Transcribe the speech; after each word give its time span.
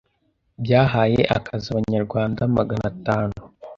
byahaye 0.63 1.21
akazi 1.37 1.67
abanyarwanda 1.69 2.41
Magana 2.57 2.85
atanu 2.93 3.37